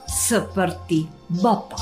Seperti 0.21 1.09
Bapa. 1.41 1.81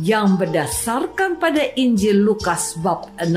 yang 0.00 0.34
berdasarkan 0.34 1.38
pada 1.38 1.60
Injil 1.78 2.24
Lukas 2.24 2.74
bab 2.82 3.06
6 3.22 3.30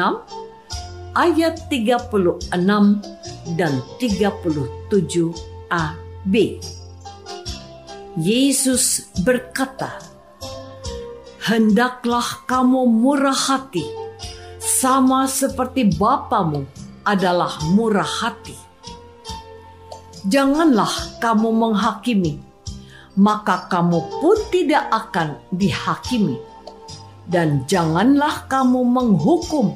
ayat 1.13 1.69
36 1.69 3.12
dan 3.55 3.83
37a 3.99 5.83
B. 6.23 6.57
Yesus 8.15 9.09
berkata, 9.25 9.99
Hendaklah 11.43 12.47
kamu 12.47 12.87
murah 12.87 13.35
hati, 13.35 13.83
sama 14.63 15.27
seperti 15.27 15.91
Bapamu 15.91 16.63
adalah 17.03 17.51
murah 17.75 18.07
hati. 18.07 18.55
Janganlah 20.23 21.19
kamu 21.19 21.51
menghakimi, 21.51 22.39
maka 23.19 23.67
kamu 23.67 23.99
pun 24.23 24.37
tidak 24.55 24.87
akan 24.87 25.35
dihakimi. 25.51 26.39
Dan 27.27 27.67
janganlah 27.67 28.47
kamu 28.47 28.87
menghukum, 28.87 29.75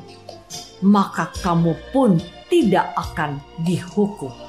maka 0.80 1.36
kamu 1.44 1.76
pun 1.92 2.16
tidak 2.48 2.96
akan 2.96 3.40
dihukum. 3.64 4.48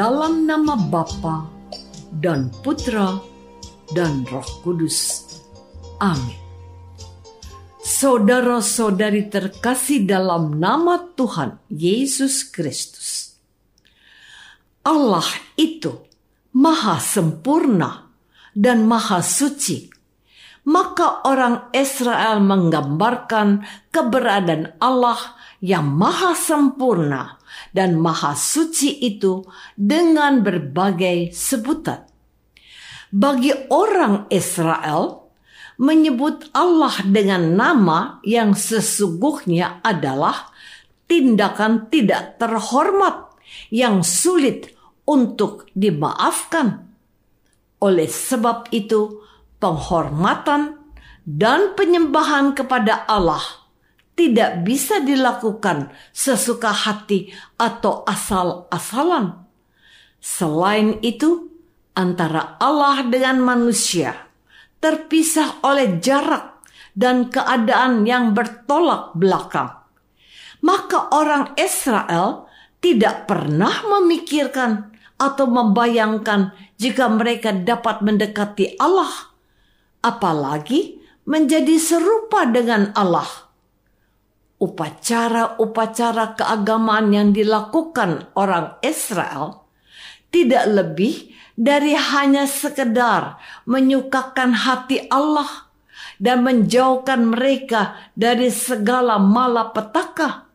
dalam 0.00 0.48
nama 0.48 0.80
Bapa 0.80 1.44
dan 2.24 2.48
Putra 2.64 3.20
dan 3.92 4.24
Roh 4.32 4.48
Kudus. 4.64 5.28
Amin. 6.00 6.39
Saudara-saudari 8.00 9.28
terkasih 9.28 10.08
dalam 10.08 10.56
nama 10.56 11.12
Tuhan 11.20 11.60
Yesus 11.68 12.48
Kristus. 12.48 13.36
Allah 14.80 15.28
itu 15.60 16.08
maha 16.56 16.96
sempurna 16.96 18.08
dan 18.56 18.88
maha 18.88 19.20
suci. 19.20 19.92
Maka 20.64 21.28
orang 21.28 21.68
Israel 21.76 22.40
menggambarkan 22.40 23.68
keberadaan 23.92 24.80
Allah 24.80 25.20
yang 25.60 25.84
maha 25.92 26.32
sempurna 26.32 27.36
dan 27.76 28.00
maha 28.00 28.32
suci 28.32 28.96
itu 28.96 29.44
dengan 29.76 30.40
berbagai 30.40 31.36
sebutan. 31.36 32.08
Bagi 33.12 33.52
orang 33.68 34.24
Israel, 34.32 35.20
menyebut 35.80 36.52
Allah 36.52 36.92
dengan 37.08 37.56
nama 37.56 38.20
yang 38.20 38.52
sesungguhnya 38.52 39.80
adalah 39.80 40.52
tindakan 41.08 41.88
tidak 41.88 42.36
terhormat 42.36 43.32
yang 43.72 44.04
sulit 44.04 44.76
untuk 45.08 45.64
dimaafkan. 45.72 46.84
Oleh 47.80 48.12
sebab 48.12 48.68
itu, 48.76 49.24
penghormatan 49.56 50.76
dan 51.24 51.72
penyembahan 51.72 52.52
kepada 52.52 53.08
Allah 53.08 53.40
tidak 54.12 54.68
bisa 54.68 55.00
dilakukan 55.00 55.88
sesuka 56.12 56.76
hati 56.76 57.32
atau 57.56 58.04
asal-asalan. 58.04 59.48
Selain 60.20 61.00
itu, 61.00 61.48
antara 61.96 62.60
Allah 62.60 63.00
dengan 63.08 63.40
manusia 63.40 64.29
terpisah 64.80 65.60
oleh 65.62 66.00
jarak 66.00 66.64
dan 66.96 67.28
keadaan 67.28 68.08
yang 68.08 68.32
bertolak 68.34 69.14
belakang. 69.14 69.70
Maka 70.60 71.12
orang 71.14 71.56
Israel 71.56 72.50
tidak 72.80 73.28
pernah 73.28 73.84
memikirkan 73.84 74.92
atau 75.20 75.46
membayangkan 75.48 76.56
jika 76.80 77.12
mereka 77.12 77.52
dapat 77.52 78.00
mendekati 78.00 78.80
Allah, 78.80 79.36
apalagi 80.00 81.00
menjadi 81.28 81.76
serupa 81.76 82.48
dengan 82.48 82.92
Allah 82.96 83.50
upacara-upacara 84.60 86.36
keagamaan 86.36 87.10
yang 87.16 87.32
dilakukan 87.32 88.28
orang 88.36 88.76
Israel 88.84 89.64
tidak 90.28 90.68
lebih 90.68 91.29
dari 91.60 91.92
hanya 91.92 92.48
sekedar 92.48 93.36
menyukakan 93.68 94.56
hati 94.56 95.04
Allah 95.12 95.68
dan 96.16 96.40
menjauhkan 96.40 97.36
mereka 97.36 98.00
dari 98.16 98.48
segala 98.48 99.20
malapetaka. 99.20 100.48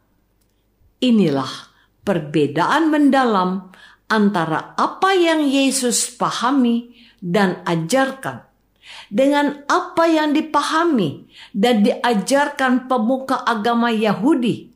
Inilah 1.05 1.69
perbedaan 2.01 2.89
mendalam 2.89 3.69
antara 4.09 4.73
apa 4.73 5.13
yang 5.13 5.45
Yesus 5.45 6.09
pahami 6.09 6.97
dan 7.21 7.61
ajarkan 7.69 8.41
dengan 9.09 9.61
apa 9.69 10.09
yang 10.09 10.33
dipahami 10.33 11.29
dan 11.53 11.85
diajarkan 11.85 12.89
pemuka 12.89 13.45
agama 13.45 13.93
Yahudi. 13.93 14.73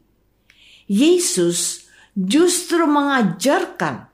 Yesus 0.90 1.90
justru 2.18 2.90
mengajarkan 2.90 4.09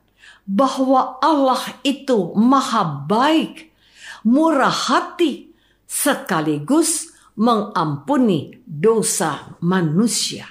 bahwa 0.46 1.18
Allah 1.22 1.62
itu 1.82 2.34
maha 2.38 3.06
baik, 3.10 3.74
murah 4.22 4.74
hati, 4.74 5.54
sekaligus 5.90 7.14
mengampuni 7.36 8.62
dosa 8.66 9.58
manusia. 9.62 10.46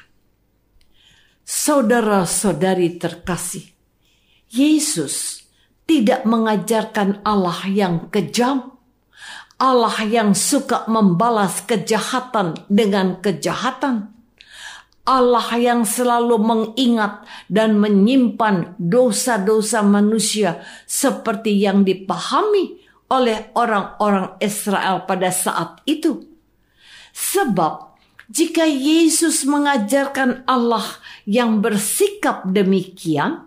Saudara-saudari 1.44 2.96
terkasih, 2.96 3.70
Yesus 4.50 5.44
tidak 5.84 6.24
mengajarkan 6.24 7.20
Allah 7.22 7.60
yang 7.68 8.08
kejam, 8.08 8.74
Allah 9.60 9.96
yang 10.02 10.32
suka 10.32 10.88
membalas 10.88 11.62
kejahatan 11.62 12.58
dengan 12.66 13.20
kejahatan, 13.20 14.13
Allah 15.04 15.48
yang 15.60 15.84
selalu 15.84 16.40
mengingat 16.40 17.28
dan 17.52 17.76
menyimpan 17.76 18.72
dosa-dosa 18.80 19.84
manusia 19.84 20.64
seperti 20.88 21.60
yang 21.60 21.84
dipahami 21.84 22.80
oleh 23.12 23.52
orang-orang 23.52 24.40
Israel 24.40 25.04
pada 25.04 25.28
saat 25.28 25.84
itu. 25.84 26.24
Sebab 27.12 27.94
jika 28.32 28.64
Yesus 28.64 29.44
mengajarkan 29.44 30.48
Allah 30.48 30.96
yang 31.28 31.60
bersikap 31.60 32.48
demikian, 32.48 33.44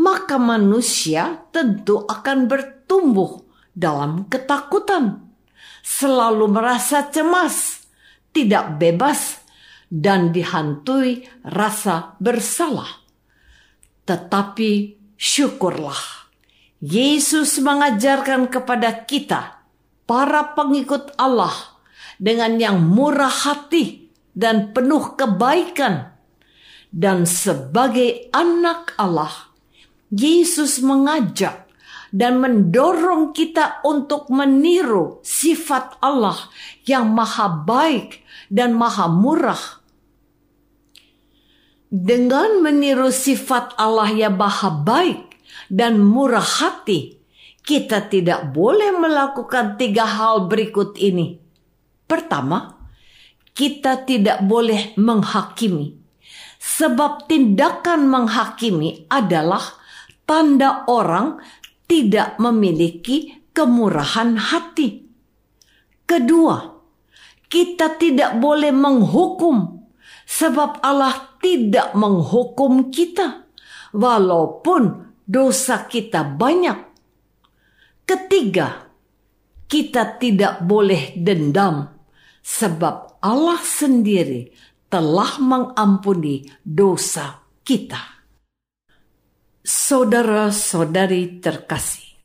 maka 0.00 0.40
manusia 0.40 1.44
tentu 1.52 2.08
akan 2.08 2.48
bertumbuh 2.48 3.44
dalam 3.76 4.24
ketakutan, 4.32 5.20
selalu 5.84 6.48
merasa 6.48 7.04
cemas, 7.12 7.84
tidak 8.32 8.80
bebas, 8.80 9.44
dan 9.88 10.32
dihantui 10.32 11.24
rasa 11.44 12.16
bersalah. 12.20 13.04
Tetapi 14.04 14.96
syukurlah, 15.16 16.28
Yesus 16.80 17.60
mengajarkan 17.60 18.48
kepada 18.48 19.04
kita, 19.04 19.64
para 20.08 20.56
pengikut 20.56 21.12
Allah, 21.20 21.52
dengan 22.16 22.56
yang 22.56 22.80
murah 22.80 23.32
hati 23.32 24.08
dan 24.32 24.72
penuh 24.72 25.16
kebaikan. 25.16 26.16
Dan 26.88 27.28
sebagai 27.28 28.32
anak 28.32 28.96
Allah, 28.96 29.52
Yesus 30.08 30.80
mengajak 30.80 31.67
dan 32.14 32.40
mendorong 32.40 33.36
kita 33.36 33.84
untuk 33.84 34.32
meniru 34.32 35.20
sifat 35.20 36.00
Allah 36.00 36.36
yang 36.88 37.12
maha 37.12 37.50
baik 37.50 38.24
dan 38.48 38.72
maha 38.76 39.06
murah. 39.10 39.82
Dengan 41.88 42.60
meniru 42.60 43.08
sifat 43.08 43.76
Allah 43.80 44.12
yang 44.12 44.36
maha 44.36 44.68
baik 44.72 45.40
dan 45.72 46.00
murah 46.00 46.44
hati, 46.44 47.16
kita 47.64 48.08
tidak 48.08 48.52
boleh 48.52 48.92
melakukan 48.96 49.80
tiga 49.80 50.04
hal 50.04 50.48
berikut 50.48 50.96
ini 51.00 51.48
Pertama, 52.08 52.88
kita 53.52 54.08
tidak 54.08 54.40
boleh 54.48 54.96
menghakimi, 54.96 55.92
sebab 56.56 57.28
tindakan 57.28 58.08
menghakimi 58.08 59.04
adalah 59.12 59.60
tanda 60.24 60.88
orang 60.88 61.36
tidak 61.88 62.36
memiliki 62.36 63.48
kemurahan 63.56 64.36
hati. 64.38 65.08
Kedua, 66.04 66.78
kita 67.48 67.96
tidak 67.96 68.36
boleh 68.38 68.70
menghukum, 68.70 69.88
sebab 70.28 70.84
Allah 70.84 71.34
tidak 71.40 71.96
menghukum 71.96 72.92
kita, 72.92 73.48
walaupun 73.96 75.16
dosa 75.24 75.88
kita 75.88 76.22
banyak. 76.22 76.76
Ketiga, 78.04 78.88
kita 79.68 80.16
tidak 80.16 80.64
boleh 80.64 81.12
dendam 81.16 81.98
sebab 82.40 83.20
Allah 83.20 83.60
sendiri 83.60 84.48
telah 84.88 85.36
mengampuni 85.36 86.48
dosa 86.64 87.44
kita. 87.60 88.17
Saudara-saudari 89.68 91.44
terkasih, 91.44 92.16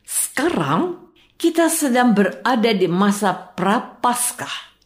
sekarang 0.00 1.12
kita 1.36 1.68
sedang 1.68 2.16
berada 2.16 2.72
di 2.72 2.88
masa 2.88 3.36
prapaskah. 3.36 4.80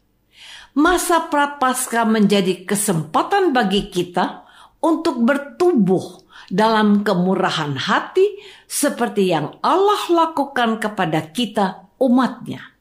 Masa 0.74 1.30
prapaskah 1.30 2.02
menjadi 2.02 2.66
kesempatan 2.66 3.54
bagi 3.54 3.94
kita 3.94 4.42
untuk 4.82 5.22
bertumbuh 5.22 6.26
dalam 6.50 7.06
kemurahan 7.06 7.78
hati 7.78 8.42
seperti 8.66 9.30
yang 9.30 9.54
Allah 9.62 10.02
lakukan 10.10 10.82
kepada 10.82 11.30
kita 11.30 11.94
umatnya 12.02 12.74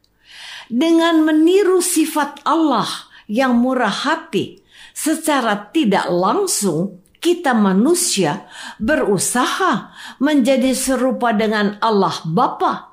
dengan 0.73 1.21
meniru 1.21 1.85
sifat 1.85 2.41
Allah 2.49 2.89
yang 3.29 3.61
murah 3.61 3.93
hati 3.93 4.65
secara 4.97 5.69
tidak 5.69 6.09
langsung 6.09 7.02
kita 7.23 7.55
manusia 7.55 8.43
berusaha 8.83 9.95
menjadi 10.19 10.75
serupa 10.75 11.31
dengan 11.31 11.79
Allah 11.79 12.19
Bapa. 12.27 12.91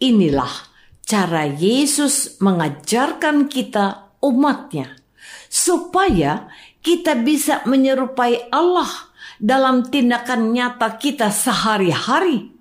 Inilah 0.00 0.72
cara 1.04 1.44
Yesus 1.44 2.40
mengajarkan 2.40 3.52
kita 3.52 4.16
umatnya 4.24 4.96
supaya 5.52 6.48
kita 6.80 7.20
bisa 7.20 7.60
menyerupai 7.68 8.48
Allah 8.48 8.88
dalam 9.36 9.84
tindakan 9.84 10.56
nyata 10.56 10.96
kita 10.96 11.28
sehari-hari. 11.28 12.56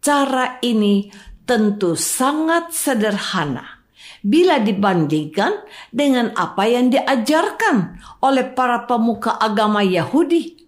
Cara 0.00 0.56
ini 0.64 1.12
tentu 1.44 1.92
sangat 1.98 2.72
sederhana 2.72 3.75
bila 4.26 4.58
dibandingkan 4.58 5.62
dengan 5.94 6.34
apa 6.34 6.66
yang 6.66 6.90
diajarkan 6.90 8.02
oleh 8.26 8.50
para 8.50 8.82
pemuka 8.82 9.38
agama 9.38 9.86
Yahudi. 9.86 10.66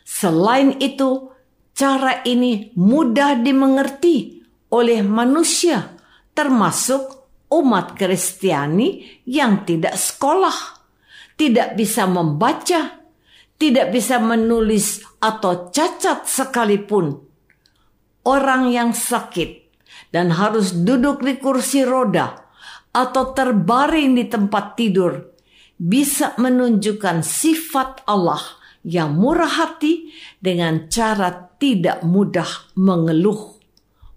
Selain 0.00 0.72
itu, 0.80 1.28
cara 1.76 2.24
ini 2.24 2.72
mudah 2.72 3.36
dimengerti 3.36 4.40
oleh 4.72 5.04
manusia, 5.04 5.92
termasuk 6.32 7.28
umat 7.52 7.92
Kristiani 8.00 9.20
yang 9.28 9.68
tidak 9.68 10.00
sekolah, 10.00 10.56
tidak 11.36 11.76
bisa 11.76 12.08
membaca, 12.08 12.96
tidak 13.60 13.92
bisa 13.92 14.16
menulis 14.16 15.04
atau 15.20 15.68
cacat 15.68 16.24
sekalipun. 16.24 17.28
Orang 18.24 18.72
yang 18.72 18.96
sakit 18.96 19.68
dan 20.10 20.32
harus 20.32 20.72
duduk 20.72 21.22
di 21.22 21.38
kursi 21.38 21.86
roda 21.86 22.45
atau 22.96 23.36
terbaring 23.36 24.16
di 24.16 24.24
tempat 24.24 24.72
tidur 24.72 25.36
bisa 25.76 26.32
menunjukkan 26.40 27.20
sifat 27.20 28.08
Allah 28.08 28.40
yang 28.80 29.12
murah 29.20 29.50
hati 29.60 30.08
dengan 30.40 30.88
cara 30.88 31.52
tidak 31.60 32.00
mudah 32.00 32.72
mengeluh, 32.80 33.60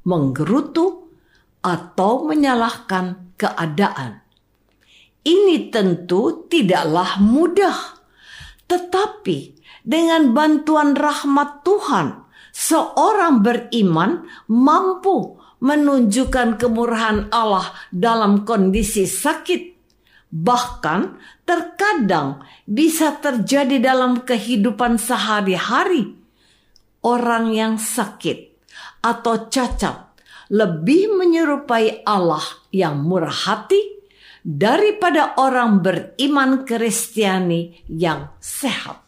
menggerutu, 0.07 1.11
atau 1.59 2.23
menyalahkan 2.23 3.35
keadaan. 3.35 4.23
Ini 5.27 5.67
tentu 5.67 6.47
tidaklah 6.47 7.19
mudah, 7.19 7.75
tetapi 8.71 9.59
dengan 9.83 10.31
bantuan 10.31 10.95
rahmat 10.95 11.67
Tuhan, 11.67 12.23
seorang 12.55 13.43
beriman 13.43 14.23
mampu 14.47 15.35
menunjukkan 15.59 16.59
kemurahan 16.59 17.27
Allah 17.31 17.71
dalam 17.91 18.47
kondisi 18.47 19.07
sakit. 19.07 19.77
Bahkan 20.29 20.99
terkadang 21.43 22.45
bisa 22.63 23.17
terjadi 23.17 23.81
dalam 23.81 24.21
kehidupan 24.23 25.01
sehari-hari. 25.01 26.15
Orang 26.99 27.55
yang 27.55 27.79
sakit 27.79 28.51
atau 28.99 29.47
cacat 29.47 30.11
lebih 30.51 31.15
menyerupai 31.15 32.03
Allah 32.03 32.43
yang 32.73 32.99
murah 32.99 33.31
hati 33.31 33.79
daripada 34.43 35.37
orang 35.39 35.79
beriman 35.79 36.65
Kristiani 36.65 37.85
yang 37.87 38.33
sehat. 38.41 39.05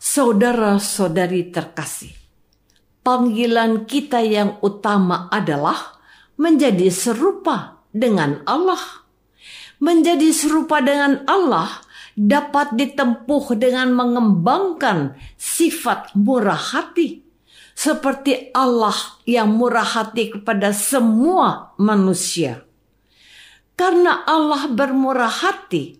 Saudara-saudari 0.00 1.52
terkasih, 1.52 2.14
panggilan 3.00 3.88
kita 3.88 4.20
yang 4.24 4.60
utama 4.60 5.28
adalah 5.32 6.00
menjadi 6.40 6.88
serupa 6.88 7.84
dengan 7.92 8.40
Allah. 8.48 8.80
Menjadi 9.80 10.28
serupa 10.36 10.84
dengan 10.84 11.24
Allah 11.24 11.80
dapat 12.12 12.76
ditempuh 12.76 13.56
dengan 13.56 13.96
mengembangkan 13.96 15.16
sifat 15.40 16.12
murah 16.12 16.60
hati, 16.76 17.24
seperti 17.72 18.52
Allah 18.52 18.96
yang 19.24 19.56
murah 19.56 19.86
hati 19.86 20.36
kepada 20.36 20.76
semua 20.76 21.72
manusia. 21.80 22.68
Karena 23.72 24.28
Allah 24.28 24.68
bermurah 24.68 25.32
hati, 25.32 25.96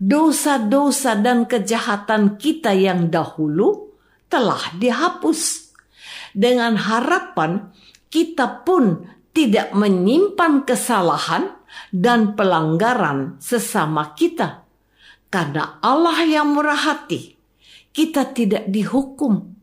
dosa-dosa 0.00 1.20
dan 1.20 1.44
kejahatan 1.44 2.40
kita 2.40 2.72
yang 2.72 3.12
dahulu 3.12 3.92
telah 4.32 4.72
dihapus 4.80 5.67
dengan 6.32 6.76
harapan 6.76 7.72
kita 8.08 8.64
pun 8.64 9.04
tidak 9.36 9.70
menyimpan 9.76 10.66
kesalahan 10.66 11.54
dan 11.92 12.34
pelanggaran 12.34 13.38
sesama 13.38 14.16
kita. 14.16 14.66
Karena 15.28 15.78
Allah 15.84 16.24
yang 16.24 16.56
murah 16.56 16.88
hati, 16.88 17.36
kita 17.92 18.32
tidak 18.32 18.66
dihukum. 18.66 19.54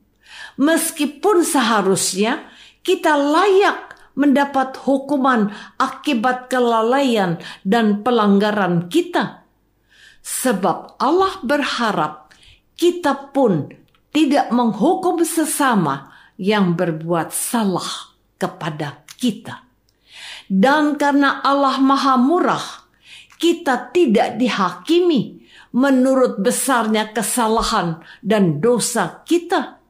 Meskipun 0.55 1.43
seharusnya 1.43 2.47
kita 2.85 3.17
layak 3.17 3.97
mendapat 4.15 4.79
hukuman 4.79 5.51
akibat 5.75 6.47
kelalaian 6.47 7.41
dan 7.67 8.05
pelanggaran 8.05 8.87
kita. 8.87 9.43
Sebab 10.23 10.97
Allah 11.01 11.35
berharap 11.43 12.31
kita 12.79 13.35
pun 13.35 13.69
tidak 14.15 14.47
menghukum 14.55 15.19
sesama 15.27 16.14
yang 16.35 16.75
berbuat 16.75 17.31
salah 17.31 18.15
kepada 18.35 19.03
kita. 19.15 19.65
Dan 20.45 20.99
karena 20.99 21.41
Allah 21.41 21.81
Maha 21.81 22.15
Murah, 22.21 22.85
kita 23.41 23.89
tidak 23.91 24.37
dihakimi 24.37 25.41
menurut 25.75 26.39
besarnya 26.39 27.11
kesalahan 27.11 27.99
dan 28.23 28.61
dosa 28.61 29.25
kita. 29.27 29.81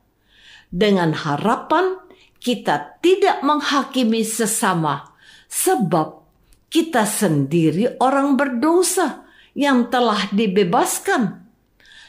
Dengan 0.72 1.14
harapan 1.14 2.02
kita 2.42 3.00
tidak 3.04 3.44
menghakimi 3.46 4.26
sesama, 4.26 5.14
sebab 5.46 6.26
kita 6.72 7.06
sendiri 7.08 8.00
orang 8.02 8.36
berdosa 8.36 9.24
yang 9.56 9.88
telah 9.88 10.28
dibebaskan. 10.34 11.48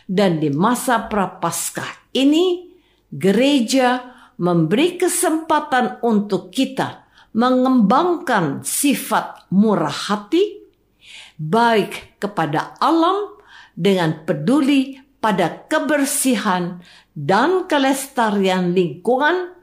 Dan 0.06 0.38
di 0.38 0.54
masa 0.54 1.06
prapaskah 1.10 2.14
ini, 2.14 2.70
gereja 3.10 4.15
memberi 4.36 5.00
kesempatan 5.00 6.00
untuk 6.04 6.52
kita 6.52 7.08
mengembangkan 7.36 8.64
sifat 8.64 9.48
murah 9.52 9.92
hati, 9.92 10.64
baik 11.36 12.16
kepada 12.16 12.76
alam 12.80 13.36
dengan 13.76 14.24
peduli 14.24 14.96
pada 15.20 15.68
kebersihan 15.68 16.80
dan 17.12 17.68
kelestarian 17.68 18.72
lingkungan, 18.72 19.56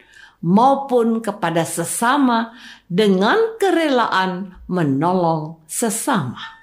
maupun 0.44 1.24
kepada 1.24 1.64
sesama 1.64 2.52
dengan 2.92 3.56
kerelaan 3.56 4.60
menolong 4.68 5.64
sesama. 5.66 6.63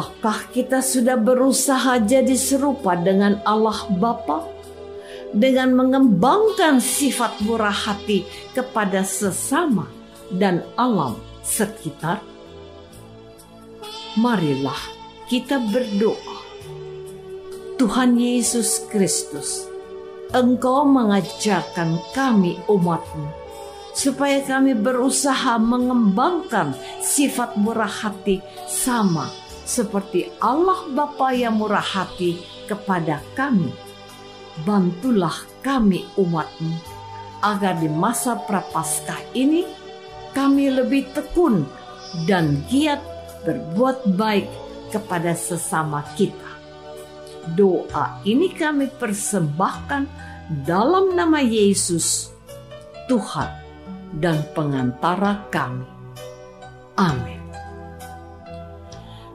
Apakah 0.00 0.48
kita 0.48 0.80
sudah 0.80 1.20
berusaha 1.20 2.00
jadi 2.00 2.32
serupa 2.32 2.96
dengan 2.96 3.36
Allah 3.44 3.84
Bapa 3.92 4.48
dengan 5.36 5.76
mengembangkan 5.76 6.80
sifat 6.80 7.44
murah 7.44 7.74
hati 7.74 8.24
kepada 8.56 9.04
sesama 9.04 9.84
dan 10.32 10.64
alam 10.80 11.20
sekitar? 11.44 12.24
Marilah 14.16 14.80
kita 15.28 15.60
berdoa. 15.68 16.40
Tuhan 17.76 18.16
Yesus 18.16 18.88
Kristus, 18.88 19.68
Engkau 20.32 20.88
mengajarkan 20.88 22.00
kami 22.16 22.56
umatmu 22.72 23.28
supaya 23.92 24.40
kami 24.48 24.72
berusaha 24.72 25.60
mengembangkan 25.60 26.72
sifat 27.04 27.60
murah 27.60 27.90
hati 27.90 28.40
sama 28.64 29.49
seperti 29.70 30.26
Allah 30.42 30.90
Bapa 30.90 31.30
yang 31.30 31.62
murah 31.62 31.84
hati 31.84 32.42
kepada 32.66 33.22
kami. 33.38 33.70
Bantulah 34.66 35.46
kami 35.62 36.02
umatmu, 36.18 36.74
agar 37.46 37.78
di 37.78 37.86
masa 37.86 38.34
prapaskah 38.34 39.30
ini 39.38 39.62
kami 40.34 40.74
lebih 40.74 41.06
tekun 41.14 41.62
dan 42.26 42.66
giat 42.66 42.98
berbuat 43.46 44.18
baik 44.18 44.50
kepada 44.90 45.38
sesama 45.38 46.02
kita. 46.18 46.50
Doa 47.54 48.20
ini 48.26 48.50
kami 48.50 48.90
persembahkan 48.90 50.02
dalam 50.66 51.14
nama 51.14 51.38
Yesus, 51.38 52.34
Tuhan 53.06 53.48
dan 54.18 54.42
pengantara 54.52 55.46
kami. 55.48 55.86
Amin. 57.00 57.39